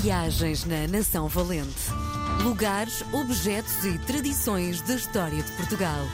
Viagens 0.00 0.66
na 0.66 0.86
Nação 0.86 1.26
Valente. 1.26 1.90
Lugares, 2.42 3.02
objetos 3.12 3.84
e 3.84 3.98
tradições 4.00 4.82
da 4.82 4.94
história 4.94 5.42
de 5.42 5.50
Portugal. 5.52 6.06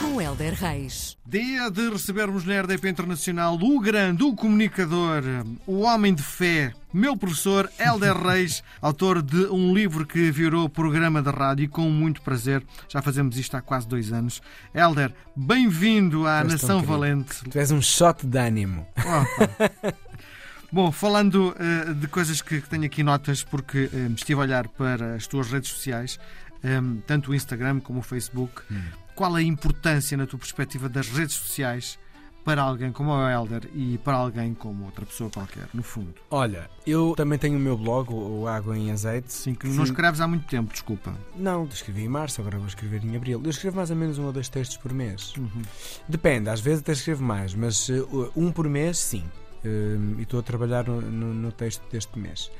Com 0.00 0.20
Helder 0.20 0.52
Reis. 0.54 1.16
Dia 1.26 1.70
de 1.70 1.88
recebermos 1.88 2.44
na 2.44 2.60
RDP 2.60 2.90
Internacional 2.90 3.54
o 3.54 3.80
grande, 3.80 4.22
o 4.22 4.34
comunicador, 4.34 5.22
o 5.66 5.80
homem 5.80 6.14
de 6.14 6.22
fé, 6.22 6.74
meu 6.92 7.16
professor 7.16 7.70
Helder 7.78 8.16
Reis, 8.20 8.62
autor 8.82 9.22
de 9.22 9.46
um 9.46 9.72
livro 9.72 10.04
que 10.04 10.30
virou 10.30 10.68
programa 10.68 11.22
de 11.22 11.30
rádio 11.30 11.64
e 11.64 11.68
com 11.68 11.88
muito 11.88 12.20
prazer. 12.20 12.62
Já 12.88 13.00
fazemos 13.00 13.38
isto 13.38 13.56
há 13.56 13.62
quase 13.62 13.88
dois 13.88 14.12
anos. 14.12 14.42
Helder, 14.74 15.14
bem-vindo 15.34 16.26
à 16.26 16.44
Nação. 16.44 16.82
Valente. 16.82 17.44
Tu 17.48 17.58
és 17.58 17.70
um 17.70 17.80
shot 17.80 18.26
de 18.26 18.38
ânimo. 18.38 18.86
Opa. 18.98 19.94
Bom, 20.72 20.90
falando 20.90 21.54
eh, 21.58 21.92
de 21.92 22.08
coisas 22.08 22.40
que, 22.40 22.62
que 22.62 22.66
tenho 22.66 22.86
aqui 22.86 23.02
notas, 23.02 23.44
porque 23.44 23.90
eh, 23.92 24.10
estive 24.16 24.40
a 24.40 24.44
olhar 24.44 24.68
para 24.68 25.16
as 25.16 25.26
tuas 25.26 25.50
redes 25.50 25.68
sociais, 25.68 26.18
eh, 26.64 26.80
tanto 27.06 27.30
o 27.30 27.34
Instagram 27.34 27.78
como 27.78 27.98
o 27.98 28.02
Facebook, 28.02 28.62
qual 29.14 29.34
a 29.34 29.42
importância, 29.42 30.16
na 30.16 30.26
tua 30.26 30.38
perspectiva, 30.38 30.88
das 30.88 31.08
redes 31.10 31.34
sociais 31.34 31.98
para 32.42 32.62
alguém 32.62 32.90
como 32.90 33.10
o 33.10 33.28
Helder 33.28 33.68
e 33.74 33.98
para 33.98 34.16
alguém 34.16 34.54
como 34.54 34.86
outra 34.86 35.04
pessoa 35.04 35.28
qualquer, 35.28 35.68
no 35.74 35.82
fundo? 35.82 36.14
Olha, 36.30 36.70
eu 36.86 37.12
também 37.16 37.38
tenho 37.38 37.58
o 37.58 37.60
meu 37.60 37.76
blog, 37.76 38.10
o 38.10 38.48
Água 38.48 38.76
em 38.76 38.90
Azeite. 38.90 39.30
Sim, 39.30 39.54
que 39.54 39.68
não 39.68 39.84
escreves 39.84 40.22
há 40.22 40.26
muito 40.26 40.46
tempo, 40.46 40.72
desculpa. 40.72 41.14
Não, 41.36 41.66
escrevi 41.66 42.02
em 42.02 42.08
março, 42.08 42.40
agora 42.40 42.56
vou 42.56 42.66
escrever 42.66 43.04
em 43.04 43.14
abril. 43.14 43.42
Eu 43.44 43.50
escrevo 43.50 43.76
mais 43.76 43.90
ou 43.90 43.96
menos 43.96 44.18
um 44.18 44.24
ou 44.24 44.32
dois 44.32 44.48
textos 44.48 44.78
por 44.78 44.92
mês. 44.92 45.34
Uhum. 45.36 45.62
Depende, 46.08 46.48
às 46.48 46.60
vezes 46.60 46.80
até 46.80 46.92
escrevo 46.92 47.22
mais, 47.22 47.54
mas 47.54 47.90
eh, 47.90 48.02
um 48.34 48.50
por 48.50 48.66
mês, 48.68 48.96
sim. 48.96 49.22
Eh, 49.64 49.96
e 50.18 50.22
estou 50.22 50.40
a 50.40 50.42
trabalhar 50.42 50.84
no, 50.88 51.00
no- 51.00 51.34
no 51.34 51.52
texto 51.52 51.82
deste 51.90 52.18
mês. 52.18 52.50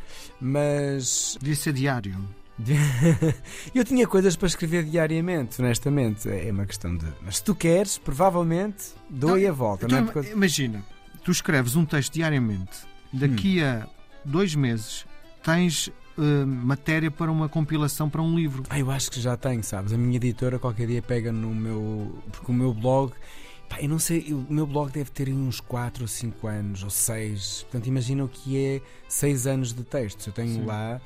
Mas 0.41 1.37
Devia 1.41 1.57
ser 1.57 1.73
diário. 1.73 2.17
eu 3.75 3.85
tinha 3.85 4.07
coisas 4.07 4.37
para 4.37 4.47
escrever 4.49 4.85
diariamente, 4.85 5.61
honestamente. 5.61 6.29
É 6.29 6.51
uma 6.51 6.67
questão 6.67 6.97
de. 6.97 7.07
Mas 7.23 7.37
se 7.39 7.45
tu 7.45 7.55
queres, 7.55 7.99
provavelmente 7.99 8.93
dou-lhe 9.09 9.47
a 9.47 9.53
volta. 9.53 9.87
Então, 9.87 10.01
não 10.03 10.09
é? 10.09 10.13
Porque- 10.13 10.31
Imagina, 10.33 10.85
tu 11.25 11.31
escreves 11.31 11.77
um 11.77 11.85
texto 11.85 12.13
diariamente, 12.13 12.79
daqui 13.13 13.63
a 13.63 13.87
dois 14.25 14.55
meses 14.55 15.05
tens 15.43 15.91
eh, 16.19 16.45
matéria 16.45 17.11
para 17.11 17.33
uma 17.33 17.49
compilação 17.49 18.09
para 18.09 18.21
um 18.23 18.37
livro. 18.37 18.63
Ah, 18.69 18.79
eu 18.79 18.91
acho 18.91 19.11
que 19.11 19.21
já 19.21 19.37
tenho, 19.37 19.65
sabes? 19.65 19.93
A 19.93 19.97
minha 19.97 20.17
editora 20.17 20.59
qualquer 20.59 20.87
dia 20.87 21.03
pega 21.03 21.33
no 21.33 21.55
meu. 21.55 22.23
Porque 22.31 22.51
o 22.53 22.55
meu 22.55 22.73
blog. 22.75 23.13
Pá, 23.73 23.79
eu 23.81 23.89
não 23.89 23.99
sei, 23.99 24.35
o 24.35 24.47
meu 24.51 24.67
blog 24.67 24.93
deve 24.93 25.11
ter 25.11 25.31
uns 25.31 25.59
4 25.59 26.05
ou 26.05 26.09
5 26.09 26.47
anos, 26.47 26.83
ou 26.83 26.91
6. 26.91 27.63
Portanto, 27.63 27.87
imagina 27.87 28.23
o 28.23 28.29
que 28.29 28.63
é 28.63 28.83
6 29.09 29.47
anos 29.47 29.73
de 29.73 29.83
textos. 29.83 30.27
Eu 30.27 30.33
tenho 30.35 30.57
Sim. 30.57 30.65
lá. 30.67 31.01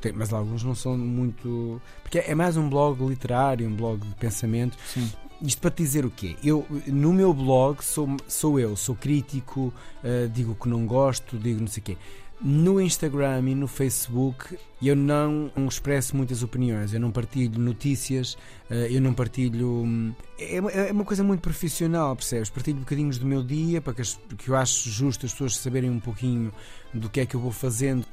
tem- 0.00 0.12
mas 0.12 0.32
alguns 0.32 0.62
não 0.64 0.74
são 0.74 0.96
muito. 0.96 1.82
Porque 2.02 2.18
é 2.20 2.34
mais 2.34 2.56
um 2.56 2.66
blog 2.70 3.04
literário, 3.04 3.68
um 3.68 3.74
blog 3.76 4.00
de 4.00 4.14
pensamento. 4.14 4.78
Sim. 4.86 5.10
Isto 5.42 5.60
para 5.60 5.70
te 5.70 5.82
dizer 5.82 6.06
o 6.06 6.10
quê? 6.10 6.34
Eu, 6.42 6.64
no 6.86 7.12
meu 7.12 7.34
blog, 7.34 7.82
sou, 7.84 8.16
sou 8.26 8.58
eu, 8.58 8.74
sou 8.74 8.94
crítico, 8.94 9.72
eh, 10.02 10.28
digo 10.32 10.54
que 10.54 10.66
não 10.68 10.86
gosto, 10.86 11.36
digo 11.36 11.60
não 11.60 11.66
sei 11.68 11.80
o 11.82 11.84
quê. 11.84 11.96
No 12.40 12.80
Instagram 12.80 13.50
e 13.50 13.54
no 13.54 13.66
Facebook 13.66 14.56
eu 14.80 14.94
não 14.94 15.50
expresso 15.68 16.16
muitas 16.16 16.40
opiniões, 16.44 16.94
eu 16.94 17.00
não 17.00 17.10
partilho 17.10 17.58
notícias, 17.58 18.38
eh, 18.70 18.86
eu 18.90 19.00
não 19.00 19.12
partilho. 19.12 19.82
hum, 19.84 20.14
É 20.38 20.60
uma, 20.60 20.70
é 20.70 20.92
uma 20.92 21.04
coisa 21.04 21.24
muito 21.24 21.40
profissional, 21.40 22.14
percebes? 22.14 22.48
Partilho 22.48 22.78
bocadinhos 22.78 23.18
do 23.18 23.26
meu 23.26 23.42
dia 23.42 23.80
para 23.80 23.92
que, 23.92 24.02
eu 24.48 24.54
acho 24.54 24.88
justo 24.88 25.26
as 25.26 25.32
pessoas 25.32 25.56
saberem 25.56 25.90
um 25.90 25.98
pouquinho 25.98 26.52
do 26.94 27.10
que 27.10 27.18
é 27.18 27.26
que 27.26 27.34
eu 27.34 27.40
vou 27.40 27.50
fazendo, 27.50 28.06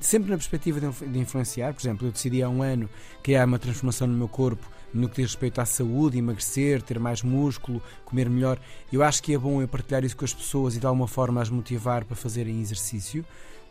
sempre 0.00 0.30
na 0.30 0.36
perspectiva 0.36 0.80
de, 0.80 0.86
influ- 0.86 1.08
de 1.08 1.18
influenciar. 1.18 1.72
Por 1.74 1.80
exemplo, 1.80 2.06
eu 2.06 2.12
decidi 2.12 2.42
há 2.42 2.48
um 2.48 2.62
ano 2.62 2.88
criar 3.22 3.46
uma 3.46 3.58
transformação 3.58 4.06
no 4.06 4.14
meu 4.16 4.28
corpo 4.28 4.68
no 4.94 5.08
que 5.08 5.16
diz 5.16 5.32
respeito 5.32 5.60
à 5.60 5.66
saúde, 5.66 6.16
emagrecer, 6.16 6.80
ter 6.80 6.98
mais 6.98 7.22
músculo, 7.22 7.82
comer 8.04 8.30
melhor. 8.30 8.58
Eu 8.90 9.02
acho 9.02 9.22
que 9.22 9.34
é 9.34 9.38
bom 9.38 9.60
eu 9.60 9.68
partilhar 9.68 10.04
isso 10.04 10.16
com 10.16 10.24
as 10.24 10.32
pessoas 10.32 10.74
e 10.74 10.80
de 10.80 10.86
alguma 10.86 11.06
forma 11.08 11.42
as 11.42 11.50
motivar 11.50 12.04
para 12.04 12.16
fazerem 12.16 12.60
exercício. 12.60 13.24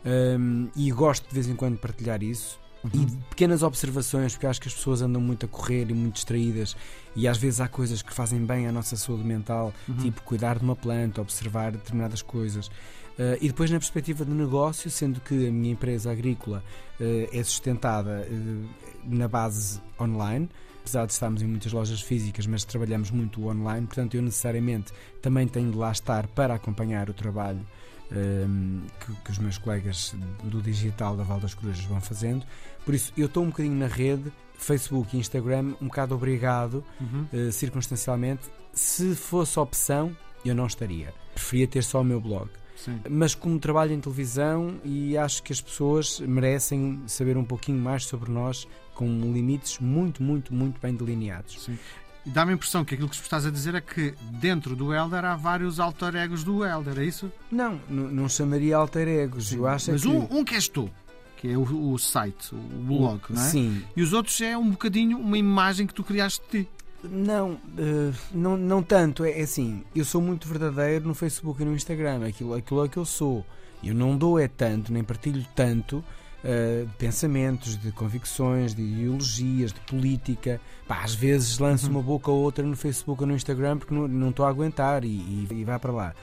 Hum, 0.05 0.69
e 0.75 0.91
gosto 0.91 1.27
de 1.27 1.33
vez 1.33 1.47
em 1.47 1.55
quando 1.55 1.77
partilhar 1.79 2.21
isso. 2.21 2.59
E 2.93 3.05
de 3.05 3.15
pequenas 3.29 3.63
observações, 3.63 4.33
porque 4.33 4.47
acho 4.47 4.61
que 4.61 4.67
as 4.67 4.73
pessoas 4.73 5.01
andam 5.01 5.21
muito 5.21 5.45
a 5.45 5.49
correr 5.49 5.89
e 5.89 5.93
muito 5.93 6.15
distraídas, 6.15 6.75
e 7.15 7.27
às 7.27 7.37
vezes 7.37 7.61
há 7.61 7.67
coisas 7.67 8.01
que 8.01 8.13
fazem 8.13 8.45
bem 8.45 8.67
à 8.67 8.71
nossa 8.71 8.95
saúde 8.95 9.23
mental, 9.23 9.73
Uhum. 9.87 9.95
tipo 9.97 10.21
cuidar 10.23 10.57
de 10.59 10.63
uma 10.63 10.75
planta, 10.75 11.21
observar 11.21 11.71
determinadas 11.71 12.21
coisas. 12.21 12.67
Uh, 12.67 13.39
e 13.39 13.47
depois, 13.47 13.71
na 13.71 13.79
perspectiva 13.79 14.25
de 14.25 14.31
negócio, 14.31 14.91
sendo 14.91 15.21
que 15.21 15.47
a 15.47 15.51
minha 15.51 15.71
empresa 15.71 16.11
agrícola 16.11 16.61
uh, 16.99 17.03
é 17.31 17.43
sustentada 17.43 18.27
uh, 18.29 18.69
na 19.05 19.27
base 19.27 19.79
online, 19.99 20.49
apesar 20.81 21.05
de 21.05 21.13
estarmos 21.13 21.41
em 21.41 21.47
muitas 21.47 21.71
lojas 21.71 22.01
físicas, 22.01 22.45
mas 22.45 22.63
trabalhamos 22.65 23.09
muito 23.11 23.47
online, 23.47 23.87
portanto, 23.87 24.15
eu 24.15 24.21
necessariamente 24.21 24.91
também 25.21 25.47
tenho 25.47 25.71
de 25.71 25.77
lá 25.77 25.91
estar 25.91 26.27
para 26.27 26.53
acompanhar 26.55 27.09
o 27.09 27.13
trabalho 27.13 27.65
que, 28.09 29.13
que 29.23 29.31
os 29.31 29.37
meus 29.37 29.57
colegas 29.57 30.15
do 30.43 30.61
digital 30.61 31.15
da 31.17 31.23
Val 31.23 31.39
das 31.39 31.53
Corujas 31.53 31.83
vão 31.85 31.99
fazendo. 32.01 32.45
Por 32.85 32.93
isso, 32.93 33.11
eu 33.17 33.25
estou 33.25 33.43
um 33.43 33.47
bocadinho 33.47 33.75
na 33.75 33.87
rede, 33.87 34.31
Facebook 34.57 35.15
e 35.15 35.19
Instagram, 35.19 35.73
um 35.81 35.87
bocado 35.87 36.15
obrigado, 36.15 36.83
Uhum. 37.01 37.25
eh, 37.33 37.51
circunstancialmente. 37.51 38.43
Se 38.73 39.15
fosse 39.15 39.59
opção, 39.59 40.15
eu 40.45 40.53
não 40.55 40.67
estaria. 40.67 41.13
Preferia 41.33 41.67
ter 41.67 41.83
só 41.83 42.01
o 42.01 42.03
meu 42.03 42.21
blog. 42.21 42.49
Sim. 42.77 42.99
Mas 43.09 43.33
como 43.33 43.57
trabalho 43.57 43.93
em 43.93 43.99
televisão 44.01 44.79
e 44.83 45.17
acho 45.17 45.41
que 45.41 45.51
as 45.53 45.61
pessoas 45.61 46.19
merecem 46.19 47.01
saber 47.07 47.37
um 47.37 47.43
pouquinho 47.45 47.79
mais 47.81 48.05
sobre 48.05 48.29
nós 48.29 48.67
com 48.93 49.07
limites 49.33 49.79
muito, 49.79 50.21
muito, 50.21 50.53
muito 50.53 50.79
bem 50.81 50.93
delineados. 50.93 51.63
Sim. 51.63 51.77
E 52.25 52.29
dá-me 52.29 52.51
a 52.51 52.55
impressão 52.55 52.83
que 52.83 52.95
aquilo 52.95 53.07
que 53.07 53.15
estás 53.15 53.45
a 53.45 53.51
dizer 53.51 53.75
é 53.75 53.81
que 53.81 54.15
dentro 54.31 54.75
do 54.75 54.93
Helder 54.93 55.23
há 55.23 55.35
vários 55.35 55.79
alter 55.79 56.15
egos 56.15 56.43
do 56.43 56.65
Helder, 56.65 56.97
é 56.97 57.05
isso? 57.05 57.31
Não, 57.51 57.79
não 57.87 58.27
chamaria 58.27 58.75
alter 58.75 59.07
egos. 59.07 59.53
Eu 59.53 59.67
acho 59.67 59.91
Mas 59.91 60.01
que... 60.01 60.07
um, 60.07 60.27
um 60.31 60.43
que 60.43 60.55
és 60.55 60.67
tu, 60.67 60.89
que 61.37 61.51
é 61.51 61.57
o, 61.57 61.91
o 61.91 61.97
site, 61.99 62.55
o 62.55 62.57
blog, 62.57 63.21
não 63.29 63.41
é? 63.41 63.45
Sim, 63.45 63.83
E 63.95 64.01
os 64.01 64.11
outros 64.11 64.41
é 64.41 64.57
um 64.57 64.71
bocadinho 64.71 65.19
uma 65.19 65.37
imagem 65.37 65.85
que 65.85 65.93
tu 65.93 66.03
criaste 66.03 66.41
de 66.49 66.63
ti. 66.63 66.69
Não, 67.03 67.59
eh, 67.77 68.11
não, 68.33 68.57
não 68.57 68.81
tanto. 68.81 69.23
É, 69.23 69.39
é 69.39 69.43
assim, 69.43 69.83
eu 69.95 70.03
sou 70.03 70.19
muito 70.19 70.47
verdadeiro 70.47 71.07
no 71.07 71.13
Facebook 71.13 71.61
e 71.61 71.65
no 71.65 71.75
Instagram. 71.75 72.25
Aquilo, 72.25 72.55
aquilo 72.55 72.83
é 72.83 72.87
que 72.87 72.97
eu 72.97 73.05
sou. 73.05 73.45
Eu 73.83 73.93
não 73.93 74.17
dou 74.17 74.39
é 74.39 74.47
tanto, 74.47 74.91
nem 74.91 75.03
partilho 75.03 75.45
tanto 75.53 76.03
eh, 76.47 76.85
de 76.85 76.93
pensamentos, 76.97 77.75
de 77.75 77.91
convicções, 77.91 78.75
de 78.75 78.83
ideologias, 78.83 79.73
de 79.73 79.79
política. 79.81 80.61
Pá, 80.87 81.01
às 81.03 81.15
vezes 81.15 81.57
lanço 81.57 81.89
uma 81.89 82.03
boca 82.03 82.29
ou 82.29 82.37
outra 82.43 82.63
no 82.63 82.75
Facebook 82.75 83.23
ou 83.23 83.27
no 83.27 83.33
Instagram 83.33 83.79
porque 83.79 83.95
não 83.95 84.29
estou 84.29 84.45
a 84.45 84.49
aguentar 84.49 85.03
e, 85.03 85.07
e, 85.07 85.47
e 85.49 85.63
vai 85.63 85.79
para 85.79 85.91
lá. 85.91 86.13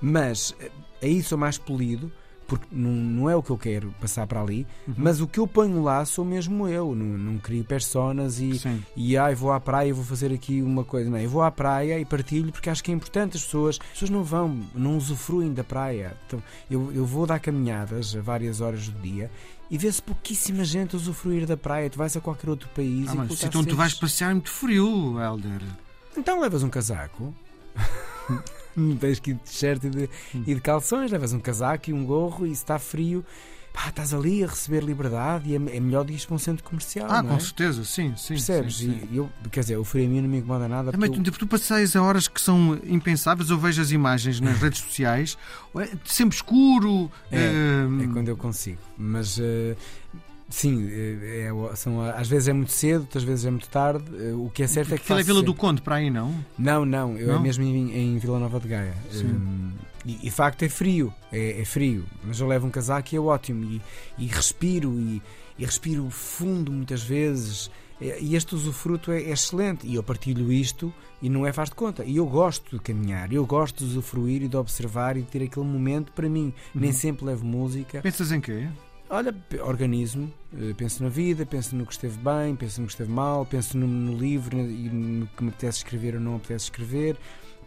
Mas 0.00 0.52
eh, 0.60 0.70
aí 1.00 1.22
sou 1.22 1.38
mais 1.38 1.58
polido. 1.58 2.10
Porque 2.48 2.66
não, 2.72 2.90
não 2.90 3.30
é 3.30 3.36
o 3.36 3.42
que 3.42 3.50
eu 3.50 3.58
quero 3.58 3.94
passar 4.00 4.26
para 4.26 4.40
ali, 4.40 4.66
mas 4.96 5.20
o 5.20 5.28
que 5.28 5.38
eu 5.38 5.46
ponho 5.46 5.82
lá 5.82 6.02
sou 6.06 6.24
mesmo 6.24 6.66
eu. 6.66 6.94
Não, 6.94 7.18
não 7.18 7.38
crio 7.38 7.62
personas 7.62 8.40
e, 8.40 8.58
Sim. 8.58 8.82
e 8.96 9.18
ai, 9.18 9.34
vou 9.34 9.52
à 9.52 9.60
praia 9.60 9.90
e 9.90 9.92
vou 9.92 10.02
fazer 10.02 10.32
aqui 10.32 10.62
uma 10.62 10.82
coisa. 10.82 11.10
Não, 11.10 11.18
eu 11.18 11.28
vou 11.28 11.42
à 11.42 11.50
praia 11.50 12.00
e 12.00 12.06
partilho 12.06 12.50
porque 12.50 12.70
acho 12.70 12.82
que 12.82 12.90
é 12.90 12.94
importante. 12.94 13.36
As 13.36 13.44
pessoas, 13.44 13.78
as 13.80 13.88
pessoas 13.90 14.10
não 14.10 14.24
vão, 14.24 14.58
não 14.74 14.96
usufruem 14.96 15.52
da 15.52 15.62
praia. 15.62 16.16
Então, 16.26 16.42
eu, 16.70 16.90
eu 16.94 17.04
vou 17.04 17.26
dar 17.26 17.38
caminhadas 17.38 18.16
a 18.16 18.22
várias 18.22 18.62
horas 18.62 18.88
do 18.88 18.98
dia 18.98 19.30
e 19.70 19.76
vê-se 19.76 20.00
pouquíssima 20.00 20.64
gente 20.64 20.96
usufruir 20.96 21.46
da 21.46 21.56
praia. 21.56 21.90
Tu 21.90 21.98
vais 21.98 22.16
a 22.16 22.20
qualquer 22.20 22.48
outro 22.48 22.70
país 22.70 23.10
Ah, 23.10 23.14
e 23.14 23.16
mas 23.18 23.28
puta, 23.28 23.46
então 23.46 23.62
tu 23.62 23.76
vais 23.76 23.92
passear 23.92 24.32
muito 24.32 24.50
frio, 24.50 25.20
Helder. 25.20 25.60
Então 26.16 26.40
levas 26.40 26.62
um 26.62 26.70
casaco. 26.70 27.34
Tens 29.00 29.18
que 29.18 29.30
ir 29.30 29.34
de 29.34 29.40
t-shirt 29.40 29.84
e 29.84 29.90
de, 29.90 30.10
e 30.46 30.54
de 30.54 30.60
calções, 30.60 31.10
levas 31.10 31.32
um 31.32 31.40
casaco 31.40 31.90
e 31.90 31.92
um 31.92 32.04
gorro 32.04 32.46
e 32.46 32.48
se 32.50 32.62
está 32.62 32.78
frio, 32.78 33.24
pá, 33.72 33.88
estás 33.88 34.14
ali 34.14 34.42
a 34.44 34.46
receber 34.46 34.82
liberdade 34.84 35.48
e 35.50 35.54
é, 35.54 35.76
é 35.76 35.80
melhor 35.80 36.04
de 36.04 36.12
ir 36.12 36.26
para 36.26 36.34
um 36.34 36.38
centro 36.38 36.62
comercial. 36.64 37.06
Ah, 37.10 37.22
com 37.22 37.34
é? 37.36 37.40
certeza, 37.40 37.84
sim, 37.84 38.14
sim. 38.16 38.34
Percebes? 38.34 38.76
sim, 38.76 39.00
sim. 39.00 39.08
E 39.10 39.16
eu, 39.16 39.28
quer 39.50 39.60
dizer, 39.60 39.76
o 39.76 39.84
frio 39.84 40.06
a 40.06 40.08
mim 40.08 40.20
não 40.20 40.28
me 40.28 40.38
incomoda 40.38 40.68
nada. 40.68 40.92
Também 40.92 41.10
porque 41.10 41.28
eu- 41.28 41.32
tu, 41.32 41.38
tu 41.40 41.46
passeias 41.46 41.94
a 41.96 42.02
horas 42.02 42.28
que 42.28 42.40
são 42.40 42.78
impensáveis. 42.86 43.50
Eu 43.50 43.58
vejo 43.58 43.80
as 43.82 43.90
imagens 43.90 44.40
nas 44.40 44.58
redes 44.58 44.80
sociais, 44.80 45.36
é 45.76 45.88
sempre 46.04 46.36
escuro. 46.36 47.10
É, 47.30 47.36
eh, 47.38 48.04
É 48.04 48.12
quando 48.12 48.28
eu 48.28 48.36
consigo. 48.36 48.78
Mas 48.96 49.38
eh, 49.40 49.76
sim, 50.48 50.88
eh, 50.90 51.50
é- 51.50 51.76
são, 51.76 52.00
às 52.00 52.28
vezes 52.28 52.48
é 52.48 52.52
muito 52.52 52.72
cedo, 52.72 53.02
outras 53.02 53.22
vezes 53.24 53.44
é 53.44 53.50
muito 53.50 53.68
tarde. 53.68 54.04
Eh, 54.18 54.32
o 54.32 54.50
que 54.50 54.62
é 54.62 54.66
certo 54.66 54.94
é 54.94 54.96
que. 54.98 55.02
Aquilo 55.04 55.18
é 55.20 55.22
Vila 55.22 55.42
do 55.42 55.46
sempre. 55.52 55.60
Conde, 55.60 55.82
para 55.82 55.96
aí, 55.96 56.10
não? 56.10 56.34
Não, 56.58 56.84
não, 56.84 57.16
eu 57.16 57.30
é 57.30 57.32
Não? 57.34 57.40
mesmo 57.40 57.64
em, 57.64 57.92
em 57.94 58.18
Vila 58.18 58.38
Nova 58.38 58.58
de 58.60 58.68
Gaia. 58.68 58.94
Hum, 59.14 59.72
e, 60.04 60.12
de 60.16 60.30
facto 60.30 60.62
é 60.62 60.68
frio, 60.68 61.12
é, 61.32 61.60
é 61.60 61.64
frio, 61.64 62.04
mas 62.24 62.40
eu 62.40 62.46
levo 62.46 62.66
um 62.66 62.70
casaco 62.70 63.08
e 63.14 63.16
é 63.16 63.20
ótimo. 63.20 63.64
E, 63.64 63.82
e 64.16 64.26
respiro, 64.26 64.98
e, 64.98 65.20
e 65.58 65.64
respiro 65.64 66.08
fundo 66.10 66.72
muitas 66.72 67.02
vezes. 67.02 67.70
É, 68.00 68.16
E 68.20 68.36
este 68.36 68.54
usufruto 68.54 69.10
é, 69.10 69.22
é 69.22 69.30
excelente. 69.32 69.86
E 69.86 69.96
eu 69.96 70.02
partilho 70.02 70.52
isto 70.52 70.92
e 71.20 71.28
não 71.28 71.44
é 71.44 71.52
faz 71.52 71.68
de 71.68 71.74
conta. 71.74 72.04
E 72.04 72.16
eu 72.16 72.26
gosto 72.26 72.76
de 72.76 72.82
caminhar, 72.82 73.32
eu 73.32 73.44
gosto 73.44 73.78
de 73.84 73.90
usufruir 73.90 74.42
e 74.42 74.48
de 74.48 74.56
observar 74.56 75.16
e 75.16 75.22
de 75.22 75.26
ter 75.28 75.42
aquele 75.42 75.66
momento 75.66 76.12
para 76.12 76.28
mim. 76.28 76.54
Nem 76.74 76.92
sempre 76.92 77.24
levo 77.26 77.44
música. 77.44 78.00
Pensas 78.00 78.30
em 78.30 78.40
quê? 78.40 78.68
Olha, 79.10 79.34
organizo-me, 79.62 80.32
eh, 80.52 80.74
penso 80.76 81.02
na 81.02 81.08
vida, 81.08 81.46
penso 81.46 81.74
no 81.74 81.86
que 81.86 81.92
esteve 81.92 82.18
bem, 82.18 82.54
penso 82.54 82.80
no 82.80 82.86
que 82.86 82.92
esteve 82.92 83.10
mal, 83.10 83.46
penso 83.46 83.78
no, 83.78 83.86
no 83.86 84.18
livro 84.18 84.58
e 84.58 84.90
no 84.90 85.26
que 85.28 85.42
me 85.42 85.48
apetece 85.48 85.78
escrever 85.78 86.14
ou 86.16 86.20
não 86.20 86.36
apetece 86.36 86.64
escrever 86.64 87.16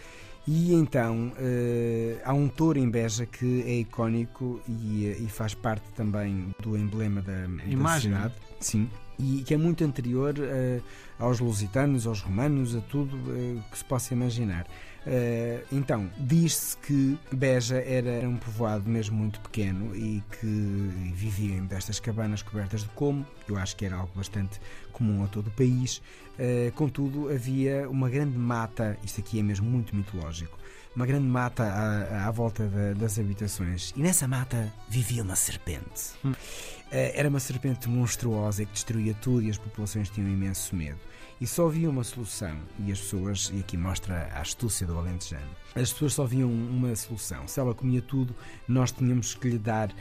E 0.47 0.73
então 0.73 1.27
uh, 1.27 2.21
há 2.23 2.33
um 2.33 2.47
touro 2.47 2.79
em 2.79 2.89
Beja 2.89 3.25
que 3.25 3.61
é 3.67 3.79
icónico 3.81 4.59
e, 4.67 5.05
eh, 5.05 5.17
e 5.19 5.27
faz 5.27 5.53
parte 5.53 5.85
também 5.95 6.55
do 6.59 6.75
emblema 6.75 7.21
da, 7.21 7.45
da 7.45 7.99
cidade. 7.99 8.33
Sim. 8.59 8.89
E 9.21 9.43
que 9.43 9.53
é 9.53 9.57
muito 9.57 9.83
anterior 9.83 10.33
uh, 10.39 10.81
aos 11.19 11.41
lusitanos, 11.41 12.07
aos 12.07 12.21
romanos, 12.21 12.73
a 12.73 12.79
tudo 12.79 13.17
uh, 13.17 13.61
que 13.69 13.77
se 13.77 13.83
possa 13.83 14.13
imaginar. 14.13 14.65
Uh, 15.05 15.65
então, 15.73 16.09
diz-se 16.17 16.77
que 16.77 17.19
Beja 17.29 17.81
era 17.81 18.27
um 18.29 18.37
povoado 18.37 18.89
mesmo 18.89 19.17
muito 19.17 19.41
pequeno 19.41 19.93
e 19.93 20.23
que 20.39 21.11
viviam 21.13 21.65
destas 21.65 21.99
cabanas 21.99 22.41
cobertas 22.41 22.83
de 22.83 22.89
como. 22.89 23.25
Eu 23.45 23.57
acho 23.57 23.75
que 23.75 23.85
era 23.85 23.97
algo 23.97 24.11
bastante 24.15 24.61
comum 24.93 25.21
a 25.25 25.27
todo 25.27 25.47
o 25.47 25.51
país. 25.51 26.01
Contudo, 26.75 27.29
havia 27.29 27.89
uma 27.89 28.09
grande 28.09 28.37
mata, 28.37 28.97
isto 29.03 29.19
aqui 29.19 29.39
é 29.41 29.43
mesmo 29.43 29.69
muito 29.69 29.93
mitológico, 29.93 30.57
uma 30.95 31.05
grande 31.05 31.27
mata 31.27 31.63
à, 31.63 32.27
à 32.27 32.31
volta 32.31 32.65
da, 32.65 32.93
das 32.93 33.19
habitações. 33.19 33.93
E 33.97 33.99
nessa 33.99 34.25
mata 34.25 34.71
vivia 34.87 35.21
uma 35.21 35.35
serpente. 35.35 36.13
Hum. 36.23 36.31
Uh, 36.89 37.13
era 37.13 37.29
uma 37.29 37.39
serpente 37.39 37.87
monstruosa 37.87 38.65
que 38.65 38.71
destruía 38.71 39.13
tudo 39.13 39.43
e 39.43 39.49
as 39.49 39.57
populações 39.57 40.09
tinham 40.09 40.27
imenso 40.27 40.75
medo. 40.75 40.99
E 41.41 41.47
só 41.47 41.67
havia 41.67 41.89
uma 41.89 42.03
solução, 42.03 42.57
e 42.85 42.91
as 42.91 42.99
pessoas, 42.99 43.49
e 43.53 43.59
aqui 43.59 43.77
mostra 43.77 44.29
a 44.33 44.41
astúcia 44.41 44.85
do 44.85 44.97
alentejano, 44.97 45.49
as 45.73 45.93
pessoas 45.93 46.13
só 46.13 46.25
viam 46.25 46.51
uma 46.51 46.93
solução. 46.97 47.47
Se 47.47 47.61
ela 47.61 47.73
comia 47.73 48.01
tudo, 48.01 48.35
nós 48.67 48.91
tínhamos 48.91 49.35
que 49.35 49.51
lhe 49.51 49.57
dar 49.57 49.89
uh, 49.89 49.95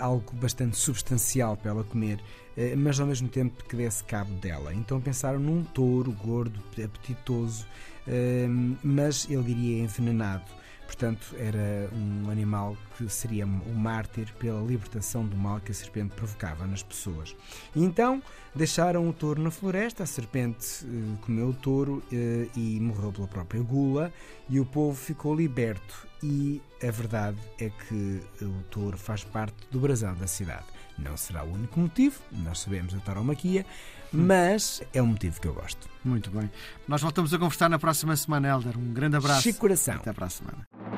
algo 0.00 0.34
bastante 0.34 0.76
substancial 0.76 1.56
para 1.56 1.70
ela 1.70 1.84
comer, 1.84 2.16
uh, 2.16 2.76
mas 2.76 2.98
ao 2.98 3.06
mesmo 3.06 3.28
tempo 3.28 3.62
que 3.64 3.76
desse 3.76 4.02
cabo 4.02 4.32
dela. 4.34 4.74
Então 4.74 5.00
pensaram 5.00 5.38
num 5.38 5.62
touro 5.62 6.10
gordo, 6.10 6.60
apetitoso, 6.72 7.66
uh, 8.08 8.78
mas 8.82 9.28
ele 9.30 9.44
diria 9.44 9.84
envenenado 9.84 10.50
Portanto, 10.90 11.36
era 11.38 11.88
um 11.94 12.28
animal 12.28 12.76
que 12.98 13.08
seria 13.08 13.46
o 13.46 13.74
mártir 13.74 14.34
pela 14.40 14.60
libertação 14.60 15.24
do 15.24 15.36
mal 15.36 15.60
que 15.60 15.70
a 15.70 15.74
serpente 15.74 16.16
provocava 16.16 16.66
nas 16.66 16.82
pessoas. 16.82 17.36
E 17.76 17.84
então 17.84 18.20
deixaram 18.52 19.08
o 19.08 19.12
touro 19.12 19.40
na 19.40 19.52
floresta, 19.52 20.02
a 20.02 20.06
serpente 20.06 20.84
eh, 20.84 21.16
comeu 21.20 21.50
o 21.50 21.54
touro 21.54 22.02
eh, 22.12 22.48
e 22.56 22.80
morreu 22.80 23.12
pela 23.12 23.28
própria 23.28 23.62
gula, 23.62 24.12
e 24.48 24.58
o 24.58 24.66
povo 24.66 24.96
ficou 24.96 25.32
liberto. 25.32 26.08
E 26.24 26.60
a 26.82 26.90
verdade 26.90 27.38
é 27.60 27.70
que 27.70 28.20
o 28.42 28.62
touro 28.68 28.98
faz 28.98 29.22
parte 29.22 29.56
do 29.70 29.78
brasão 29.78 30.12
da 30.16 30.26
cidade. 30.26 30.66
Não 30.98 31.16
será 31.16 31.44
o 31.44 31.52
único 31.52 31.78
motivo, 31.78 32.20
nós 32.32 32.58
sabemos 32.58 32.92
a 32.94 32.98
tauromaquia, 32.98 33.64
mas 34.12 34.82
é 34.92 35.00
um 35.00 35.06
motivo 35.06 35.40
que 35.40 35.46
eu 35.46 35.54
gosto. 35.54 35.88
Muito 36.04 36.30
bem. 36.30 36.50
Nós 36.88 37.00
voltamos 37.00 37.32
a 37.32 37.38
conversar 37.38 37.68
na 37.68 37.78
próxima 37.78 38.16
semana, 38.16 38.48
Helder. 38.48 38.76
Um 38.76 38.92
grande 38.92 39.16
abraço. 39.16 39.42
Chico 39.42 39.60
coração. 39.60 39.94
Até 39.94 40.12
para 40.12 40.26
a 40.26 40.30
semana. 40.30 40.79